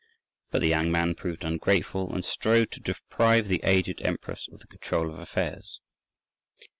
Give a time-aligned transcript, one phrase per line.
[0.49, 4.65] But the young man proved ungrateful, and strove to deprive the aged empress of the
[4.65, 5.79] control of affairs.